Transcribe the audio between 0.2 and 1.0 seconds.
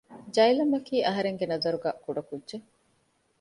ޖައިލަމްއަކީ